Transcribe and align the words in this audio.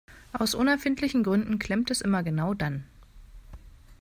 Aus 0.33 0.55
unerfindlichen 0.55 1.21
Gründen 1.21 1.59
klemmt 1.59 1.91
es 1.91 2.01
immer 2.01 2.23
genau 2.23 2.55
dann. 2.55 2.87